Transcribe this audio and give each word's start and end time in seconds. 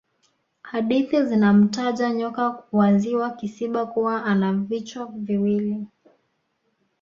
hadithi 0.61 1.23
zinamtaja 1.25 2.13
nyoka 2.13 2.63
wa 2.71 2.97
ziwa 2.97 3.29
kisiba 3.31 3.85
kuwa 3.85 4.25
ana 4.25 4.53
vichwa 4.53 5.05
viwili 5.05 5.87